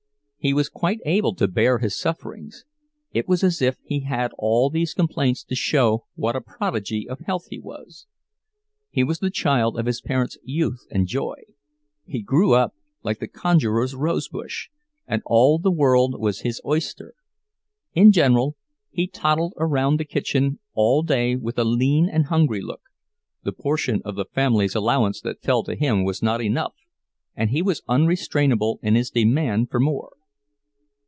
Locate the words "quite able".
0.69-1.35